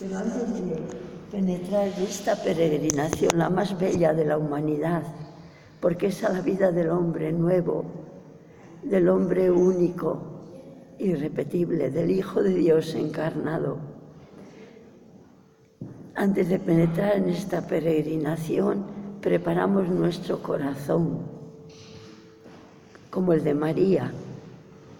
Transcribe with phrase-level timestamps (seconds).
[0.00, 0.76] Pero antes de
[1.30, 5.04] penetrar en esta peregrinación, la más bella de la humanidad,
[5.80, 7.84] porque es a la vida del hombre nuevo,
[8.82, 10.18] del hombre único,
[10.98, 13.78] irrepetible, del Hijo de Dios encarnado.
[16.16, 18.84] Antes de penetrar en esta peregrinación,
[19.20, 21.20] preparamos nuestro corazón,
[23.10, 24.12] como el de María,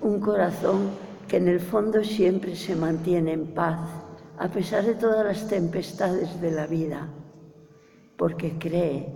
[0.00, 0.90] un corazón
[1.26, 3.80] que en el fondo siempre se mantiene en paz,
[4.38, 7.08] a pesar de todas las tempestades de la vida,
[8.16, 9.08] porque cree,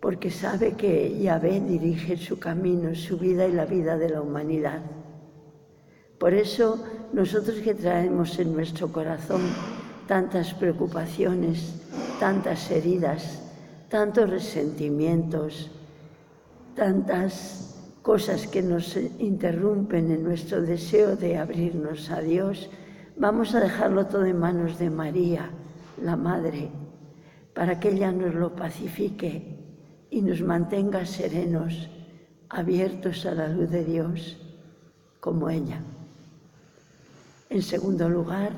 [0.00, 4.82] porque sabe que Yahvé dirige su camino, su vida y la vida de la humanidad.
[6.18, 9.42] Por eso nosotros que traemos en nuestro corazón
[10.06, 11.74] tantas preocupaciones,
[12.20, 13.42] tantas heridas,
[13.88, 15.70] tantos resentimientos,
[16.74, 22.68] tantas cosas que nos interrumpen en nuestro deseo de abrirnos a Dios,
[23.16, 25.48] Vamos a dejarlo todo en manos de María,
[26.02, 26.70] la Madre,
[27.54, 29.56] para que ella nos lo pacifique
[30.10, 31.88] y nos mantenga serenos,
[32.48, 34.36] abiertos a la luz de Dios,
[35.20, 35.80] como ella.
[37.50, 38.50] En segundo lugar,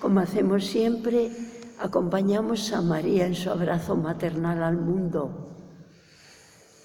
[0.00, 1.30] como hacemos siempre,
[1.78, 5.50] acompañamos a María en su abrazo maternal al mundo,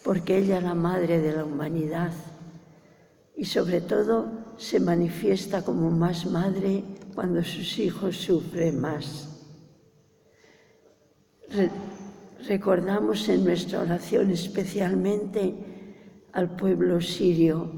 [0.04, 2.12] porque ella es la madre de la humanidad
[3.38, 9.30] y sobre todo se manifiesta como más madre cuando sus hijos sufren más.
[12.48, 15.54] recordamos en nuestra oración especialmente
[16.34, 17.72] al pueblo sirio,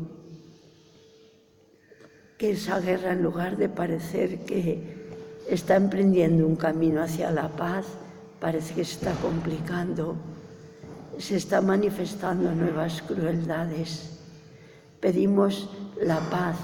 [2.38, 5.10] que esa guerra en lugar de parecer que
[5.50, 7.86] está emprendiendo un camino hacia la paz,
[8.40, 10.16] parece que está complicando,
[11.18, 14.20] se está manifestando nuevas crueldades.
[15.00, 15.70] Pedimos
[16.02, 16.58] la paz,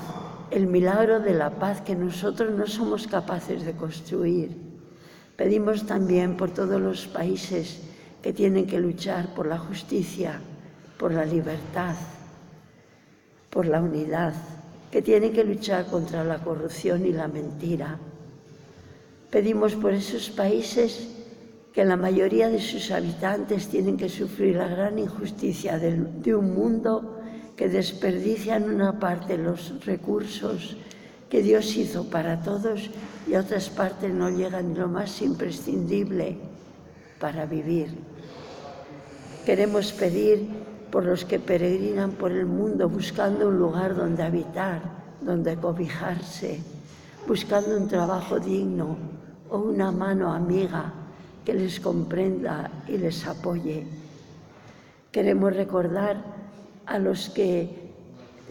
[0.52, 4.56] el milagro de la paz que nosotros no somos capaces de construir.
[5.36, 7.82] Pedimos también por todos los países
[8.22, 10.40] que tienen que luchar por la justicia,
[10.98, 11.96] por la libertad,
[13.50, 14.34] por la unidad,
[14.92, 17.98] que tienen que luchar contra la corrupción y la mentira.
[19.30, 21.08] Pedimos por esos países
[21.74, 27.21] que la mayoría de sus habitantes tienen que sufrir la gran injusticia de, un mundo
[27.56, 30.78] que desperdician una parte los recursos
[31.30, 32.90] que Dios hizo para todos
[33.28, 36.38] y a otras partes no llegan lo más imprescindible
[37.20, 37.98] para vivir.
[39.46, 40.50] Queremos pedir
[40.92, 44.82] por los que peregrinan por el mundo buscando un lugar donde habitar,
[45.22, 46.60] donde cobijarse,
[47.28, 48.98] buscando un trabajo digno
[49.50, 50.94] o una mano amiga
[51.46, 53.88] que les comprenda y les apoye.
[55.12, 56.31] Queremos recordar
[56.92, 57.70] a los que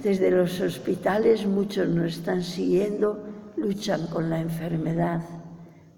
[0.02, 3.22] desde los hospitales muchos nos están siguiendo,
[3.58, 5.20] luchan con la enfermedad.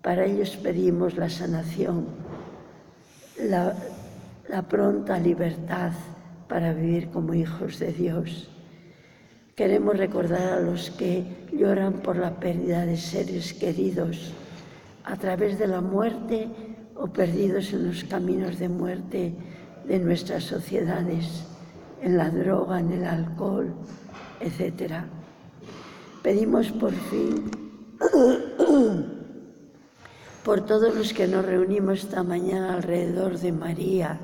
[0.02, 2.06] Para ellos pedimos la sanación,
[3.38, 3.76] la,
[4.68, 5.92] pronta libertad
[6.48, 8.50] para vivir como hijos de Dios.
[9.54, 14.32] Queremos recordar a los que lloran por la pérdida de seres queridos
[15.04, 16.48] a través de la muerte
[16.96, 19.32] o perdidos en los caminos de muerte
[19.86, 21.51] de nuestras sociedades
[22.02, 23.72] en la droga, en el alcohol,
[24.40, 25.04] etc.
[26.22, 27.50] Pedimos por fin
[30.44, 34.18] por todos los que nos reunimos esta mañana alrededor de María,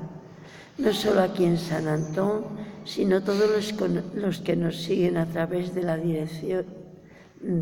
[0.77, 2.43] no solo aquí en San Antón,
[2.83, 3.73] sino todos los,
[4.13, 6.65] los que nos siguen a través de la dirección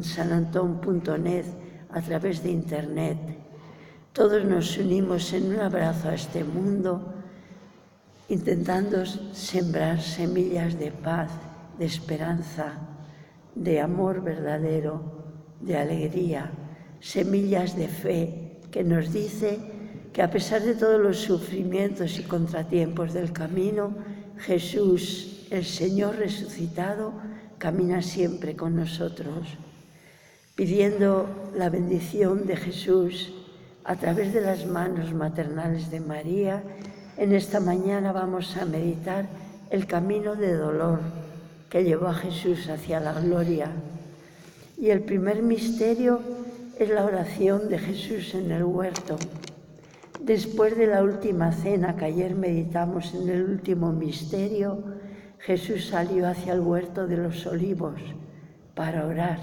[0.01, 1.45] sanantón.net,
[1.91, 3.17] a través de Internet.
[4.13, 7.13] Todos nos unimos en un abrazo a este mundo
[8.29, 11.31] intentando sembrar semillas de paz,
[11.79, 12.73] de esperanza,
[13.55, 15.01] de amor verdadero,
[15.61, 16.51] de alegría,
[16.99, 19.59] semillas de fe que nos dice
[20.11, 23.95] que a pesar de todos los sufrimientos y contratiempos del camino,
[24.39, 27.13] Jesús, el Señor resucitado,
[27.57, 29.47] camina siempre con nosotros,
[30.55, 33.33] pidiendo la bendición de Jesús
[33.83, 36.61] a través de las manos maternales de María
[37.17, 39.25] en esta mañana vamos a meditar
[39.71, 40.99] el camino de dolor
[41.67, 43.71] que llevó a Jesús hacia la gloria.
[44.77, 46.21] Y el primer misterio
[46.77, 49.17] es la oración de Jesús en el huerto.
[50.21, 54.83] Después de la última cena que ayer meditamos en el último misterio,
[55.39, 57.99] Jesús salió hacia el huerto de los olivos
[58.75, 59.39] para orar.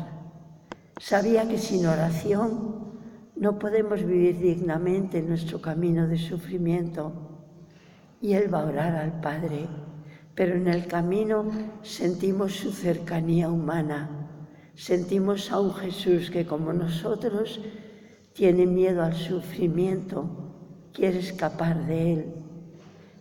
[1.01, 2.85] Sabía que sin oración
[3.35, 7.24] no podemos vivir dignamente nuestro camino de sufrimiento
[8.25, 9.67] y Él va a orar al Padre,
[10.35, 11.45] pero en el camino
[11.83, 14.31] sentimos su cercanía humana,
[14.75, 17.61] sentimos a un Jesús que como nosotros
[18.33, 22.35] tiene miedo al sufrimiento, quiere escapar de él.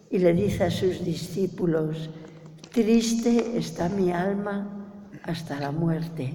[0.09, 2.09] Y le dice a sus discípulos,
[2.71, 4.87] triste está mi alma
[5.23, 6.33] hasta la muerte,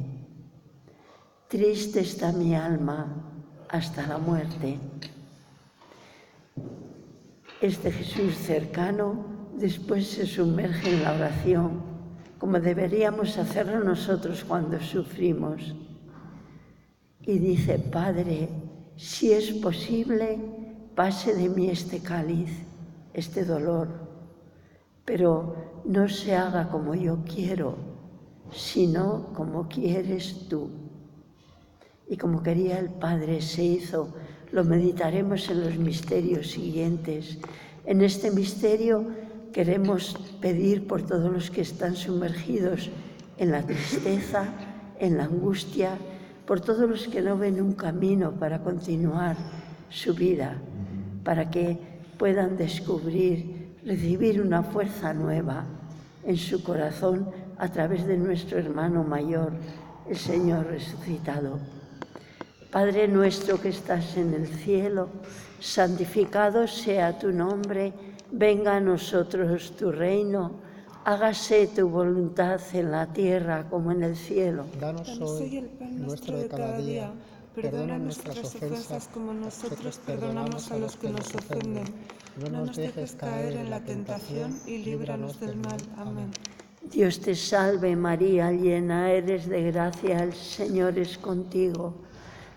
[1.49, 3.33] triste está mi alma
[3.71, 4.79] hasta la muerte.
[7.61, 9.25] Este Jesús cercano
[9.57, 11.83] después se sumerge en la oración,
[12.39, 15.75] como deberíamos hacerlo nosotros cuando sufrimos.
[17.21, 18.49] Y dice, Padre,
[18.95, 20.39] si es posible,
[20.95, 22.51] pase de mí este cáliz,
[23.13, 23.89] este dolor,
[25.05, 27.75] pero no se haga como yo quiero,
[28.53, 30.71] sino como quieres tú.
[32.07, 34.15] Y como quería el Padre se hizo,
[34.53, 37.39] lo meditaremos en los misterios siguientes.
[37.85, 39.07] En este misterio
[39.53, 42.91] queremos pedir por todos los que están sumergidos
[43.39, 44.49] en la tristeza,
[44.99, 45.97] en la angustia,
[46.47, 49.37] por todos los que no ven un camino para continuar
[49.91, 50.57] su vida,
[51.25, 51.79] para que
[52.19, 55.67] puedan descubrir, recibir una fuerza nueva
[56.25, 59.53] en su corazón a través de nuestro hermano mayor,
[60.09, 61.59] el Señor resucitado.
[62.71, 65.09] Padre nuestro que estás en el cielo,
[65.61, 67.93] santificado sea tu nombre,
[68.31, 70.69] venga a nosotros tu reino
[71.09, 74.67] hágase tu voluntad en la tierra como en el cielo.
[74.79, 77.11] Danos hoy el pan nuestro de cada día.
[77.55, 81.87] Perdona nuestras ofensas como nosotros perdonamos a los que nos ofenden.
[82.37, 85.81] No nos dejes caer en la tentación y líbranos del mal.
[85.97, 86.31] Amén.
[86.83, 91.95] Dios te salve María, llena eres de gracia, el Señor es contigo.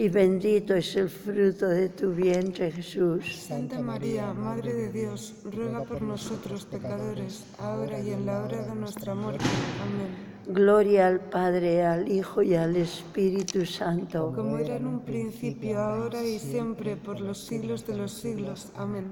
[0.00, 3.34] y bendito es el fruto de tu vientre, Jesús.
[3.34, 8.76] Santa María, Madre de Dios, ruega por nosotros pecadores, ahora y en la hora de
[8.76, 9.44] nuestra muerte.
[9.82, 10.54] Amén.
[10.54, 14.32] Gloria al Padre, al Hijo y al Espíritu Santo.
[14.36, 18.68] Como era en un principio, ahora y siempre, por los siglos de los siglos.
[18.76, 19.06] Amén.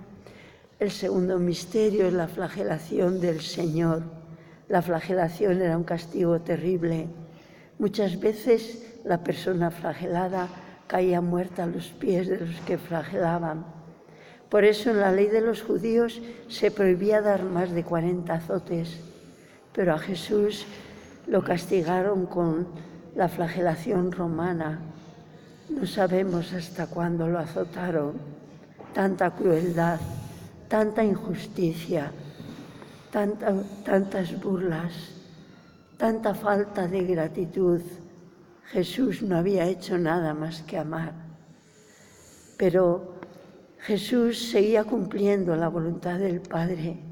[0.78, 4.04] El segundo misterio es la flagelación del Señor.
[4.68, 7.08] La flagelación era un castigo terrible.
[7.80, 10.48] Muchas veces la persona flagelada
[10.86, 13.64] caía muerta a los pies de los que flagelaban.
[14.48, 19.00] Por eso en la ley de los judíos se prohibía dar más de 40 azotes,
[19.72, 20.66] pero a Jesús
[21.26, 22.68] lo castigaron con
[23.16, 24.80] la flagelación romana.
[25.68, 28.14] No sabemos hasta cuándo lo azotaron.
[28.94, 29.98] Tanta crueldad,
[30.68, 32.12] tanta injusticia,
[33.10, 34.92] tantas burlas,
[35.96, 37.80] tanta falta de gratitud.
[38.66, 41.12] Jesús no había hecho nada más que amar.
[42.56, 43.14] Pero
[43.78, 47.06] Jesús seguía cumpliendo la voluntad del Padre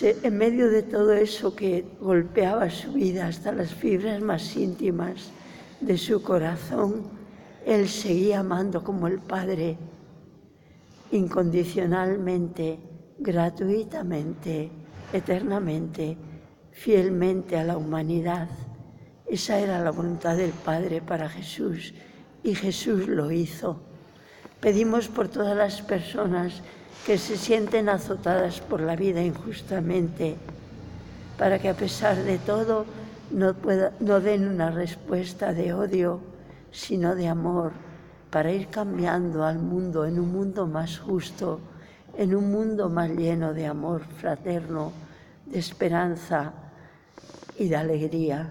[0.00, 5.30] en medio de todo eso que golpeaba su vida hasta las fibras más íntimas
[5.80, 7.04] de su corazón,
[7.64, 9.78] Él seguía amando como el Padre,
[11.12, 12.80] incondicionalmente,
[13.18, 14.70] gratuitamente,
[15.12, 16.16] eternamente,
[16.72, 18.48] fielmente a la humanidad.
[19.28, 21.94] Esa era la voluntad del Padre para Jesús
[22.44, 23.80] y Jesús lo hizo.
[24.60, 26.62] Pedimos por todas las personas
[27.04, 30.36] que se sienten azotadas por la vida injustamente,
[31.38, 32.86] para que a pesar de todo
[33.30, 33.52] no,
[34.20, 36.20] den una respuesta de odio,
[36.70, 37.72] sino de amor,
[38.30, 41.60] para ir cambiando al mundo en un mundo más justo,
[42.16, 44.92] en un mundo más lleno de amor fraterno,
[45.46, 46.52] de esperanza
[47.58, 48.50] y de alegría.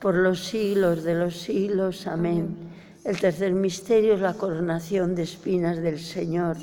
[0.00, 2.06] por los siglos de los siglos.
[2.06, 2.56] Amén.
[3.04, 6.56] El tercer misterio es la coronación de espinas del Señor.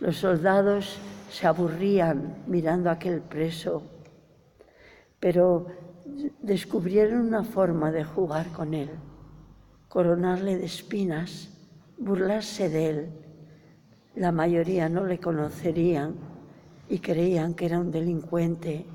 [0.00, 0.98] Los soldados
[1.30, 3.82] se aburrían mirando a aquel preso,
[5.20, 5.66] pero
[6.42, 8.90] descubrieron una forma de jugar con él,
[9.88, 11.50] coronarle de espinas,
[11.98, 13.08] burlarse de él.
[14.16, 16.14] La mayoría no le conocerían
[16.88, 18.86] y creían que era un delincuente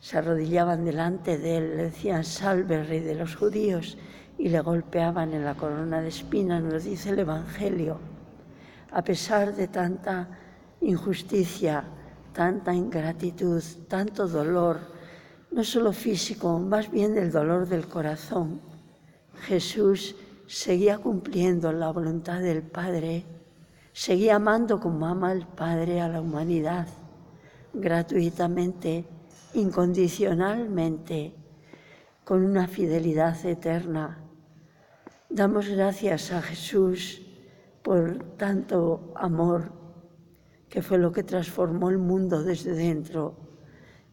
[0.00, 3.98] se arrodillaban delante de él, le decían, salve rey de los judíos,
[4.38, 8.00] y le golpeaban en la corona de espinas, nos dice el Evangelio.
[8.90, 10.28] A pesar de tanta
[10.80, 11.84] injusticia,
[12.32, 14.80] tanta ingratitud, tanto dolor,
[15.50, 18.62] no solo físico, más bien del dolor del corazón,
[19.42, 20.16] Jesús
[20.46, 23.26] seguía cumpliendo la voluntad del Padre,
[23.92, 26.88] seguía amando como ama el Padre a la humanidad,
[27.74, 29.04] gratuitamente
[29.54, 31.34] incondicionalmente,
[32.24, 34.22] con una fidelidad eterna.
[35.28, 37.22] Damos gracias a Jesús
[37.82, 39.72] por tanto amor,
[40.68, 43.36] que fue lo que transformó el mundo desde dentro.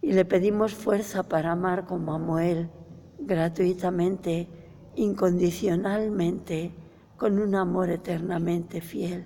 [0.01, 2.69] Y le pedimos fuerza para amar como amó Él,
[3.19, 4.47] gratuitamente,
[4.95, 6.73] incondicionalmente,
[7.17, 9.25] con un amor eternamente fiel.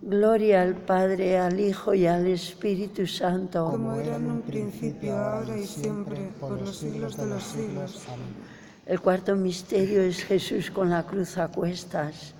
[0.00, 3.70] Gloria al Padre, al Hijo y al Espíritu Santo.
[3.70, 8.06] Como era en un principio, ahora y siempre, por los siglos de los siglos.
[8.86, 12.34] El cuarto misterio es Jesús con la cruz a cuestas.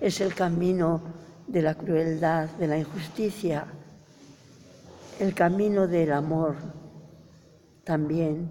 [0.00, 1.00] Es el camino
[1.46, 3.66] de la crueldad, de la injusticia
[5.20, 6.56] el camino del amor
[7.84, 8.48] también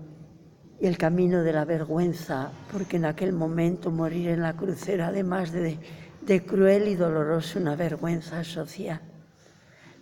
[0.79, 5.07] y el camino de la vergüenza, porque en aquel momento morir en la cruz era
[5.07, 5.77] además de,
[6.25, 9.01] de cruel y doloroso una vergüenza social.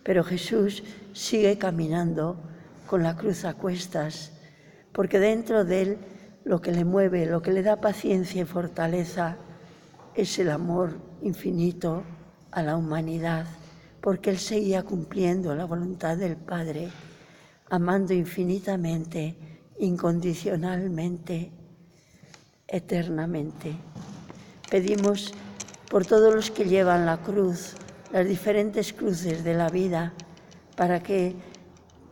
[0.04, 2.42] Pero Jesús sigue caminando
[2.88, 4.32] con la cruz a cuestas,
[4.92, 5.98] porque dentro de él
[6.44, 9.38] lo que le mueve, lo que le da paciencia y fortaleza
[10.16, 12.04] es el amor infinito
[12.52, 13.46] a la humanidad
[14.02, 16.90] porque él seguía cumpliendo la voluntad del Padre,
[17.70, 19.36] amando infinitamente,
[19.80, 21.52] incondicionalmente,
[22.68, 23.76] eternamente.
[24.70, 25.34] Pedimos
[25.92, 27.74] por todos los que llevan la cruz,
[28.14, 30.14] las diferentes cruces de la vida,
[30.78, 31.36] para que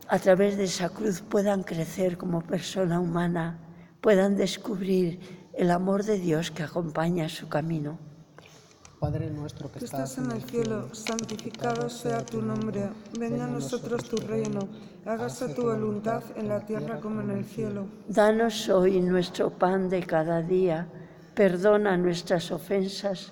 [0.09, 3.57] a través de esa cruz puedan crecer como persona humana,
[4.01, 5.21] puedan descubrir
[5.53, 7.97] el amor de Dios que acompaña su camino.
[8.99, 14.17] Padre nuestro que, estás en el cielo, santificado sea tu nombre, venga a nosotros tu
[14.17, 14.67] reino,
[15.05, 17.87] hágase tu voluntad en la tierra como en el cielo.
[18.09, 20.89] Danos hoy nuestro pan de cada día,
[21.33, 23.31] perdona nuestras ofensas,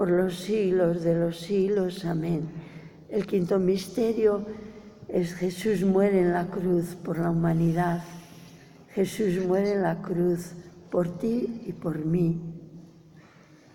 [0.00, 2.06] por los siglos de los siglos.
[2.06, 2.48] Amén.
[3.10, 4.46] El quinto misterio
[5.08, 8.02] es Jesús muere en la cruz por la humanidad.
[8.94, 10.52] Jesús muere en la cruz
[10.90, 12.40] por ti y por mí.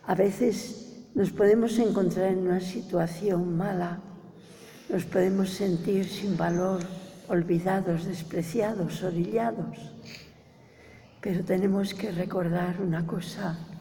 [0.08, 4.02] A veces nos podemos encontrar en una situación mala,
[4.90, 6.82] nos podemos sentir sin valor,
[7.28, 9.78] olvidados, despreciados, orillados.
[11.22, 13.75] Pero tenemos que recordar una cosa,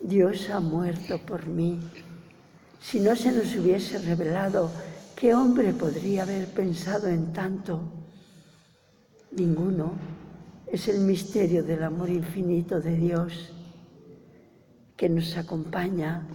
[0.00, 1.80] Dios ha muerto por mí.
[2.80, 4.70] Si no se nos hubiese revelado
[5.20, 7.82] ¿Qué hombre podría haber pensado en tanto?
[9.32, 9.92] Ninguno.
[10.66, 13.52] Es el misterio del amor infinito de Dios
[14.96, 16.26] que nos acompaña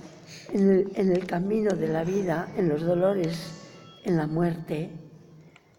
[0.54, 3.64] en el, camino de la vida, en los dolores,
[4.04, 4.92] en la muerte.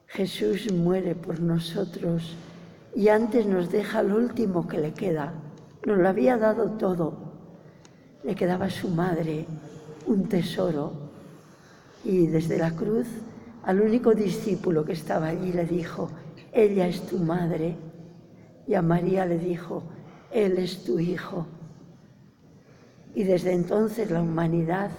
[0.08, 2.34] Jesús muere por nosotros
[2.92, 5.32] y antes nos deja lo último que le queda.
[5.84, 7.25] Nos lo había dado todo.
[8.24, 9.46] Le quedaba su madre,
[10.06, 10.92] un tesoro,
[12.04, 13.06] y desde la cruz
[13.64, 16.08] al único discípulo que estaba allí le dijo,
[16.52, 17.76] ella es tu madre.
[18.68, 19.82] Y a María le dijo,
[20.30, 21.46] él es tu hijo.
[23.14, 24.90] Y desde entonces la humanidad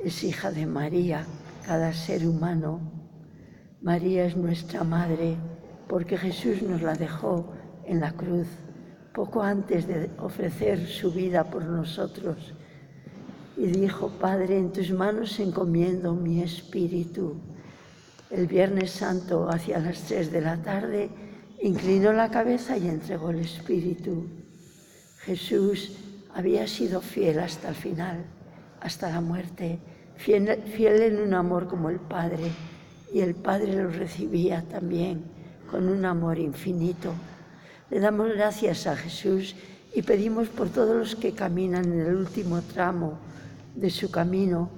[0.00, 1.26] es hija de María,
[1.64, 2.80] cada ser humano.
[3.80, 5.36] María es nuestra madre
[5.86, 7.52] porque Jesús nos la dejó
[7.84, 8.48] en la cruz
[9.16, 12.52] poco antes de ofrecer su vida por nosotros
[13.56, 17.40] y dijo, Padre, en tus manos encomiendo mi espíritu.
[18.28, 21.08] El Viernes Santo, hacia las tres de la tarde,
[21.62, 24.26] inclinó la cabeza y entregó el espíritu.
[25.20, 25.96] Jesús
[26.34, 28.22] había sido fiel hasta el final,
[28.82, 29.78] hasta la muerte,
[30.16, 32.50] fiel, fiel en un amor como el Padre,
[33.14, 35.24] y el Padre lo recibía también
[35.70, 37.14] con un amor infinito.
[37.88, 39.54] Le damos gracias a Jesús
[39.94, 43.18] y pedimos por todos los que caminan en el último tramo
[43.76, 44.68] de su camino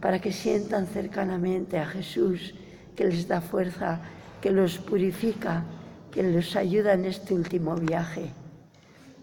[0.00, 2.54] para que sientan cercanamente a Jesús,
[2.94, 4.00] que les da fuerza,
[4.42, 5.64] que los purifica,
[6.12, 8.30] que los ayuda en este último viaje.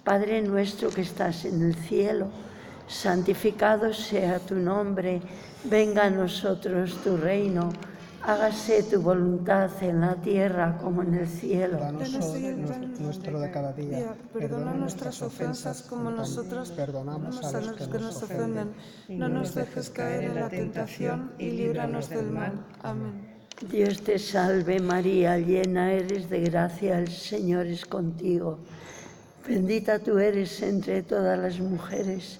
[0.04, 2.30] Padre nuestro que estás en el cielo,
[2.88, 5.22] santificado sea tu nombre,
[5.66, 7.70] venga a nosotros tu reino
[8.26, 11.78] hágase tu voluntad en la tierra como en el cielo.
[11.78, 12.56] Danos hoy
[13.00, 14.16] nuestro de cada día.
[14.34, 18.74] Perdona nuestras ofensas como nosotros perdonamos a los que nos ofenden.
[19.10, 22.66] No nos dejes caer en la tentación y líbranos del mal.
[22.82, 23.36] Amén.
[23.72, 28.60] Dios te salve María, llena eres de gracia, el Señor es contigo.
[29.48, 32.40] Bendita tú eres entre todas las mujeres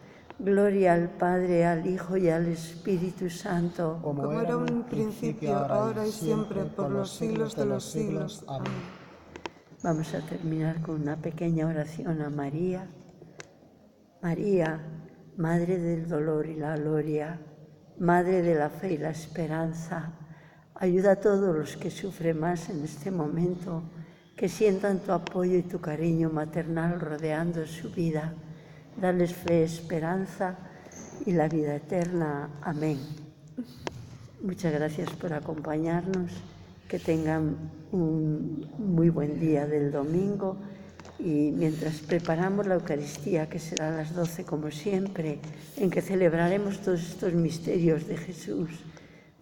[0.43, 3.99] Gloria al Padre, al Hijo y al Espíritu Santo.
[4.01, 8.43] Como era en un principio, ahora y siempre, por los siglos de los siglos.
[8.47, 8.71] Amén.
[9.83, 12.89] Vamos a terminar con una pequeña oración a María.
[14.23, 14.81] María,
[15.37, 17.39] Madre del dolor y la gloria,
[17.99, 20.11] Madre de la fe y la esperanza,
[20.73, 23.83] ayuda a todos los que sufren más en este momento,
[24.35, 28.33] que sientan tu apoyo y tu cariño maternal rodeando su vida
[28.99, 30.57] darles fe, esperanza
[31.25, 32.49] y la vida eterna.
[32.61, 32.99] Amén.
[34.41, 36.31] Muchas gracias por acompañarnos,
[36.87, 37.55] que tengan
[37.91, 40.57] un muy buen día del domingo
[41.19, 45.39] y mientras preparamos la Eucaristía, que será a las 12 como siempre,
[45.77, 48.69] en que celebraremos todos estos misterios de Jesús,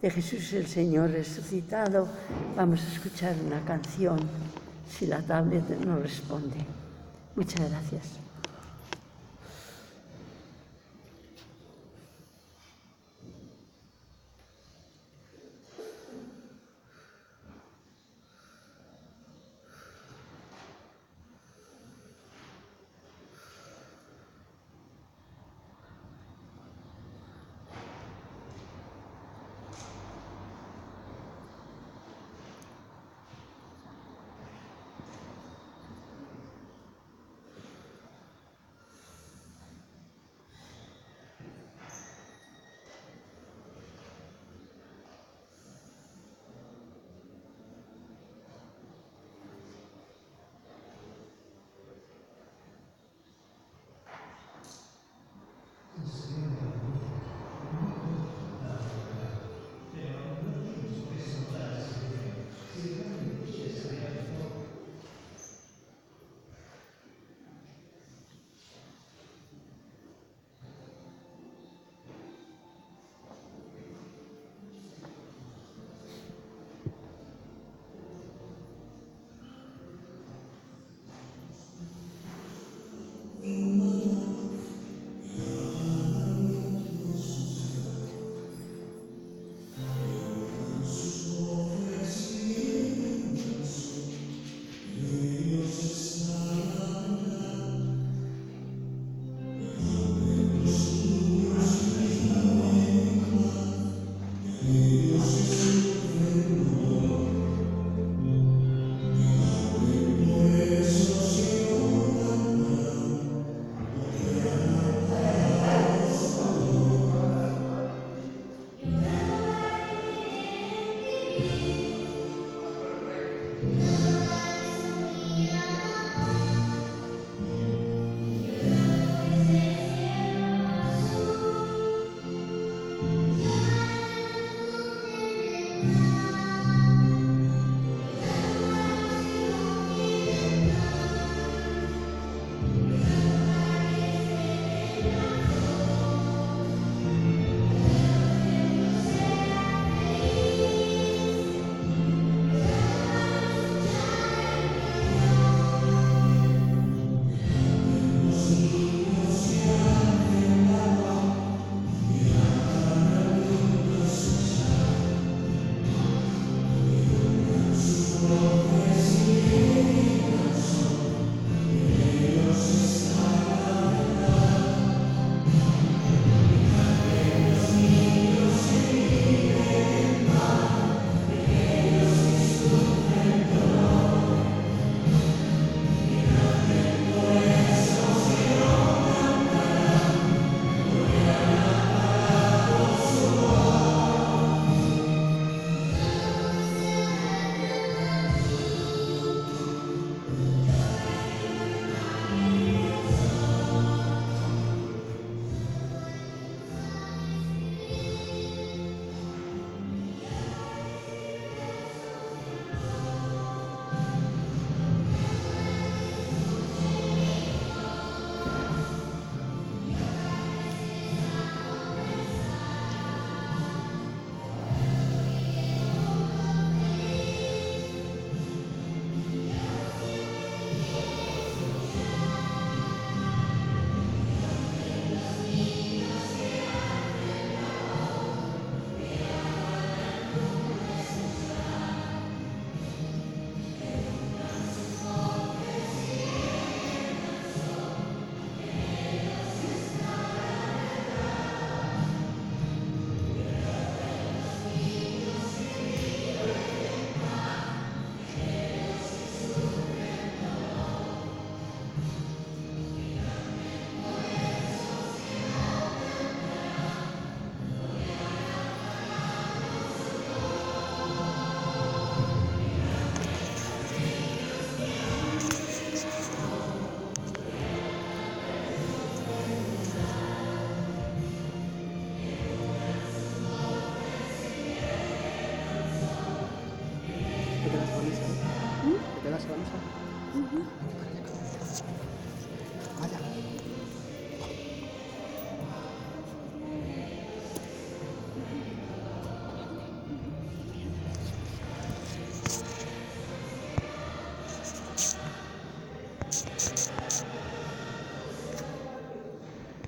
[0.02, 2.08] de Jesús el Señor resucitado,
[2.56, 4.18] vamos a escuchar una canción,
[4.88, 6.58] si la tablet nos responde.
[7.36, 8.29] Muchas gracias.